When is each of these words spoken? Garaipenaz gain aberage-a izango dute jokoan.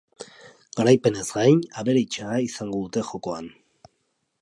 Garaipenaz 0.77 1.27
gain 1.35 1.61
aberage-a 1.83 2.41
izango 2.49 2.83
dute 2.87 3.05
jokoan. 3.11 3.55